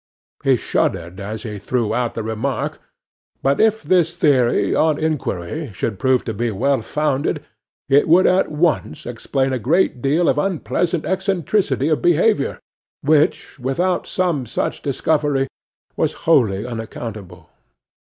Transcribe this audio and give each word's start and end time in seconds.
He 0.43 0.57
shuddered 0.57 1.19
as 1.19 1.43
he 1.43 1.59
threw 1.59 1.93
out 1.93 2.15
the 2.15 2.23
remark; 2.23 2.81
but 3.43 3.61
if 3.61 3.83
this 3.83 4.15
theory, 4.15 4.73
on 4.73 4.97
inquiry, 4.97 5.71
should 5.73 5.99
prove 5.99 6.23
to 6.25 6.33
be 6.33 6.49
well 6.49 6.81
founded, 6.81 7.45
it 7.87 8.07
would 8.07 8.25
at 8.25 8.49
once 8.49 9.05
explain 9.05 9.53
a 9.53 9.59
great 9.59 10.01
deal 10.01 10.27
of 10.27 10.39
unpleasant 10.39 11.05
eccentricity 11.05 11.87
of 11.87 12.01
behaviour, 12.01 12.57
which, 13.03 13.59
without 13.59 14.07
some 14.07 14.47
such 14.47 14.81
discovery, 14.81 15.47
was 15.95 16.13
wholly 16.25 16.65
unaccountable. 16.65 17.51